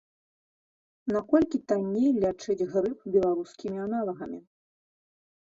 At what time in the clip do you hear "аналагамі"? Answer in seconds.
3.87-4.43